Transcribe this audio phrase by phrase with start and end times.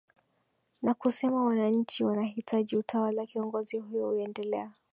[0.81, 4.71] na kusema wananchi wanahitaji utawala kiongozi huyo uendelea